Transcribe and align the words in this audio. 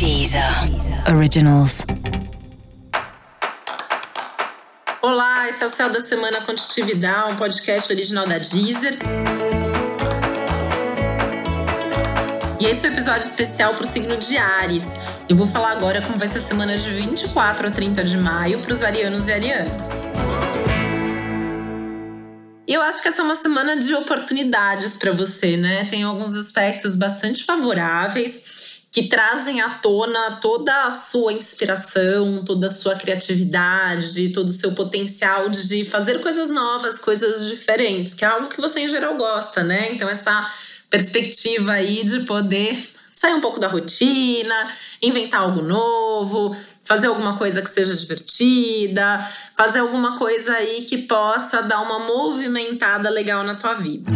Deezer 0.00 0.42
Originals. 1.14 1.84
Olá, 5.02 5.46
esse 5.46 5.62
é 5.62 5.66
o 5.66 5.68
Céu 5.68 5.90
da 5.90 6.00
Semana 6.00 6.40
Contitividade, 6.40 7.34
um 7.34 7.36
podcast 7.36 7.92
original 7.92 8.26
da 8.26 8.38
Deezer. 8.38 8.96
E 12.58 12.64
esse 12.64 12.86
é 12.86 12.88
o 12.88 12.90
um 12.90 12.94
episódio 12.94 13.28
especial 13.28 13.74
para 13.74 13.84
o 13.84 13.86
signo 13.86 14.16
de 14.16 14.38
Ares. 14.38 14.84
Eu 15.28 15.36
vou 15.36 15.46
falar 15.46 15.72
agora 15.72 16.00
como 16.00 16.16
vai 16.16 16.28
ser 16.28 16.38
a 16.38 16.40
semana 16.44 16.78
de 16.78 16.88
24 16.88 17.68
a 17.68 17.70
30 17.70 18.02
de 18.02 18.16
maio 18.16 18.58
para 18.60 18.72
os 18.72 18.82
arianos 18.82 19.28
e 19.28 19.34
arianas. 19.34 19.86
Eu 22.66 22.80
acho 22.80 23.02
que 23.02 23.08
essa 23.08 23.20
é 23.20 23.24
uma 23.24 23.34
semana 23.34 23.76
de 23.76 23.94
oportunidades 23.94 24.96
para 24.96 25.12
você, 25.12 25.58
né? 25.58 25.84
Tem 25.84 26.04
alguns 26.04 26.32
aspectos 26.32 26.94
bastante 26.94 27.44
favoráveis 27.44 28.70
que 28.90 29.06
trazem 29.06 29.60
à 29.60 29.70
tona 29.70 30.38
toda 30.42 30.86
a 30.86 30.90
sua 30.90 31.32
inspiração, 31.32 32.42
toda 32.44 32.66
a 32.66 32.70
sua 32.70 32.96
criatividade, 32.96 34.30
todo 34.30 34.48
o 34.48 34.52
seu 34.52 34.72
potencial 34.72 35.48
de 35.48 35.84
fazer 35.84 36.20
coisas 36.20 36.50
novas, 36.50 36.98
coisas 36.98 37.48
diferentes, 37.48 38.14
que 38.14 38.24
é 38.24 38.28
algo 38.28 38.48
que 38.48 38.60
você 38.60 38.80
em 38.80 38.88
geral 38.88 39.16
gosta, 39.16 39.62
né? 39.62 39.92
Então 39.92 40.08
essa 40.08 40.44
perspectiva 40.88 41.72
aí 41.72 42.02
de 42.04 42.24
poder 42.24 42.76
sair 43.14 43.34
um 43.34 43.40
pouco 43.40 43.60
da 43.60 43.68
rotina, 43.68 44.66
inventar 45.00 45.42
algo 45.42 45.62
novo, 45.62 46.56
fazer 46.82 47.06
alguma 47.06 47.36
coisa 47.36 47.60
que 47.60 47.68
seja 47.68 47.94
divertida, 47.94 49.20
fazer 49.56 49.78
alguma 49.80 50.16
coisa 50.18 50.54
aí 50.54 50.82
que 50.82 51.02
possa 51.02 51.62
dar 51.62 51.82
uma 51.82 51.98
movimentada 51.98 53.10
legal 53.10 53.44
na 53.44 53.54
tua 53.54 53.74
vida. 53.74 54.10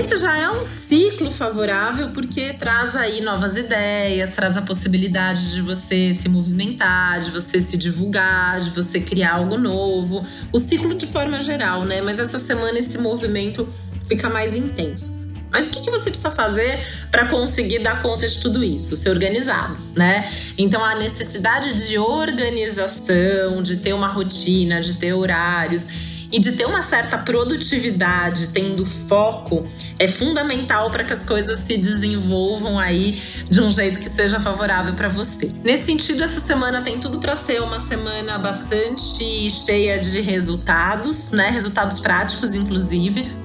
Esse 0.00 0.16
já 0.16 0.34
é 0.38 0.48
um 0.48 0.64
ciclo 0.64 1.30
favorável 1.30 2.08
porque 2.08 2.54
traz 2.54 2.96
aí 2.96 3.20
novas 3.20 3.54
ideias, 3.54 4.30
traz 4.30 4.56
a 4.56 4.62
possibilidade 4.62 5.52
de 5.52 5.60
você 5.60 6.14
se 6.14 6.26
movimentar, 6.26 7.20
de 7.20 7.30
você 7.30 7.60
se 7.60 7.76
divulgar, 7.76 8.60
de 8.60 8.70
você 8.70 8.98
criar 8.98 9.34
algo 9.34 9.58
novo. 9.58 10.24
O 10.50 10.58
ciclo 10.58 10.94
de 10.94 11.06
forma 11.06 11.38
geral, 11.42 11.84
né? 11.84 12.00
Mas 12.00 12.18
essa 12.18 12.38
semana 12.38 12.78
esse 12.78 12.96
movimento 12.96 13.68
fica 14.08 14.30
mais 14.30 14.54
intenso. 14.54 15.20
Mas 15.52 15.66
o 15.66 15.70
que, 15.70 15.82
que 15.82 15.90
você 15.90 16.08
precisa 16.08 16.30
fazer 16.30 16.80
para 17.10 17.28
conseguir 17.28 17.80
dar 17.80 18.00
conta 18.00 18.26
de 18.26 18.40
tudo 18.40 18.64
isso? 18.64 18.96
Ser 18.96 19.10
organizado, 19.10 19.76
né? 19.94 20.26
Então, 20.56 20.82
a 20.82 20.94
necessidade 20.94 21.74
de 21.86 21.98
organização, 21.98 23.62
de 23.62 23.76
ter 23.76 23.92
uma 23.92 24.08
rotina, 24.08 24.80
de 24.80 24.94
ter 24.94 25.12
horários 25.12 25.88
e 26.32 26.38
de 26.38 26.52
ter 26.52 26.66
uma 26.66 26.82
certa 26.82 27.18
produtividade, 27.18 28.48
tendo 28.48 28.84
foco, 28.84 29.62
é 29.98 30.06
fundamental 30.06 30.90
para 30.90 31.04
que 31.04 31.12
as 31.12 31.24
coisas 31.24 31.60
se 31.60 31.76
desenvolvam 31.76 32.78
aí 32.78 33.20
de 33.48 33.60
um 33.60 33.72
jeito 33.72 34.00
que 34.00 34.08
seja 34.08 34.38
favorável 34.38 34.94
para 34.94 35.08
você. 35.08 35.52
Nesse 35.64 35.86
sentido, 35.86 36.22
essa 36.22 36.40
semana 36.40 36.82
tem 36.82 36.98
tudo 36.98 37.18
para 37.18 37.34
ser 37.36 37.60
uma 37.62 37.80
semana 37.80 38.38
bastante 38.38 39.50
cheia 39.50 39.98
de 39.98 40.20
resultados, 40.20 41.30
né? 41.30 41.50
Resultados 41.50 42.00
práticos, 42.00 42.54
inclusive 42.54 43.40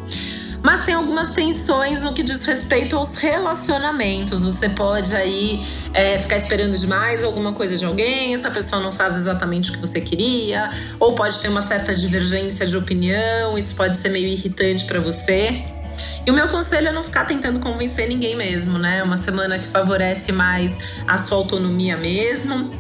mas 0.66 0.84
tem 0.84 0.96
algumas 0.96 1.30
tensões 1.30 2.02
no 2.02 2.12
que 2.12 2.24
diz 2.24 2.44
respeito 2.44 2.98
aos 2.98 3.16
relacionamentos. 3.18 4.42
Você 4.42 4.68
pode 4.68 5.16
aí 5.16 5.64
é, 5.94 6.18
ficar 6.18 6.38
esperando 6.38 6.76
demais 6.76 7.24
alguma 7.24 7.54
coisa 7.54 7.78
de 7.78 7.86
alguém, 7.86 8.34
essa 8.34 8.50
pessoa 8.50 8.82
não 8.82 8.92
faz 8.92 9.16
exatamente 9.16 9.70
o 9.70 9.74
que 9.74 9.80
você 9.80 10.02
queria, 10.02 10.72
ou 11.00 11.14
pode 11.14 11.40
ter 11.40 11.50
uma 11.50 11.62
certa 11.62 11.94
divergência 11.94 12.66
de 12.66 12.76
opinião, 12.76 13.56
isso 13.56 13.76
pode 13.76 14.00
ser 14.00 14.10
meio 14.10 14.26
irritante 14.26 14.86
para 14.86 15.00
você. 15.00 15.64
E 16.26 16.32
o 16.32 16.34
meu 16.34 16.48
conselho 16.48 16.88
é 16.88 16.92
não 16.92 17.04
ficar 17.04 17.26
tentando 17.26 17.60
convencer 17.60 18.08
ninguém 18.08 18.36
mesmo, 18.36 18.80
né? 18.80 18.98
É 18.98 19.04
uma 19.04 19.18
semana 19.18 19.60
que 19.60 19.68
favorece 19.68 20.32
mais 20.32 20.76
a 21.08 21.16
sua 21.16 21.38
autonomia 21.38 21.96
mesmo, 21.96 22.72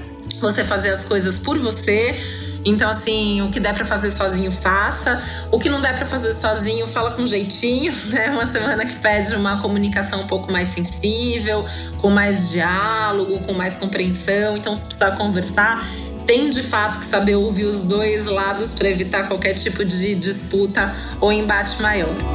você 0.41 0.63
fazer 0.63 0.89
as 0.89 1.07
coisas 1.07 1.37
por 1.37 1.59
você 1.59 2.15
então, 2.65 2.89
assim, 2.89 3.41
o 3.43 3.49
que 3.51 3.59
der 3.59 3.75
para 3.75 3.85
fazer 3.85 4.09
sozinho, 4.09 4.51
faça. 4.51 5.21
O 5.51 5.59
que 5.59 5.69
não 5.69 5.79
der 5.79 5.93
para 5.93 6.05
fazer 6.05 6.33
sozinho, 6.33 6.87
fala 6.87 7.11
com 7.11 7.25
jeitinho, 7.25 7.93
né? 8.11 8.29
Uma 8.29 8.47
semana 8.47 8.85
que 8.85 8.95
pede 8.95 9.35
uma 9.35 9.61
comunicação 9.61 10.21
um 10.21 10.27
pouco 10.27 10.51
mais 10.51 10.69
sensível, 10.69 11.63
com 12.01 12.09
mais 12.09 12.51
diálogo, 12.51 13.39
com 13.39 13.53
mais 13.53 13.75
compreensão. 13.75 14.57
Então, 14.57 14.75
se 14.75 14.85
precisar 14.85 15.11
conversar, 15.11 15.85
tem 16.25 16.49
de 16.49 16.63
fato 16.63 16.97
que 16.97 17.05
saber 17.05 17.35
ouvir 17.35 17.65
os 17.65 17.81
dois 17.81 18.25
lados 18.25 18.73
para 18.73 18.89
evitar 18.89 19.27
qualquer 19.27 19.53
tipo 19.53 19.85
de 19.85 20.15
disputa 20.15 20.91
ou 21.21 21.31
embate 21.31 21.79
maior. 21.81 22.34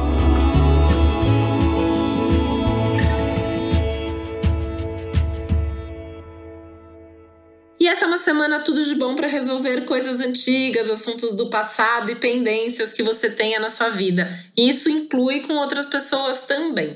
Essa 7.91 8.05
é 8.05 8.07
uma 8.07 8.17
semana 8.17 8.61
tudo 8.61 8.81
de 8.83 8.95
bom 8.95 9.15
para 9.15 9.27
resolver 9.27 9.81
coisas 9.81 10.21
antigas, 10.21 10.89
assuntos 10.89 11.35
do 11.35 11.49
passado 11.49 12.09
e 12.09 12.15
pendências 12.15 12.93
que 12.93 13.03
você 13.03 13.29
tenha 13.29 13.59
na 13.59 13.67
sua 13.67 13.89
vida. 13.89 14.29
Isso 14.55 14.89
inclui 14.89 15.41
com 15.41 15.53
outras 15.55 15.87
pessoas 15.87 16.41
também. 16.41 16.95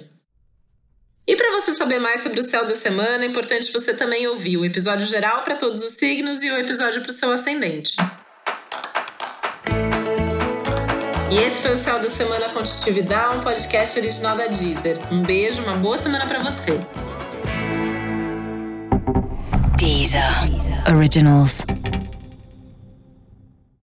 E 1.28 1.36
para 1.36 1.52
você 1.52 1.74
saber 1.74 2.00
mais 2.00 2.22
sobre 2.22 2.40
o 2.40 2.44
céu 2.44 2.66
da 2.66 2.76
semana, 2.76 3.26
é 3.26 3.28
importante 3.28 3.74
você 3.74 3.94
também 3.94 4.26
ouvir 4.28 4.58
o 4.58 4.64
episódio 4.64 5.06
geral 5.06 5.44
para 5.44 5.56
todos 5.56 5.84
os 5.84 5.94
signos 5.94 6.42
e 6.44 6.50
o 6.50 6.58
episódio 6.58 7.02
para 7.02 7.10
o 7.10 7.14
seu 7.14 7.32
ascendente. 7.32 7.98
E 11.30 11.38
esse 11.38 11.62
foi 11.62 11.74
o 11.74 11.78
Céu 11.78 12.00
da 12.00 12.10
Semana 12.10 12.48
Contitividade, 12.50 13.36
um 13.36 13.40
podcast 13.42 14.00
original 14.00 14.38
da 14.38 14.48
Deezer. 14.48 14.98
Um 15.12 15.22
beijo, 15.22 15.62
uma 15.64 15.76
boa 15.76 15.98
semana 15.98 16.26
para 16.26 16.40
você. 16.40 16.80
Deezer. 20.06 20.84
Originals. 20.88 21.66